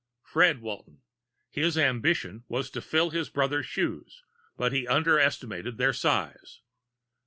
[0.23, 1.03] FRED WALTON
[1.51, 4.23] His ambition was to fill his brother's shoes
[4.57, 6.61] but he underestimated their size.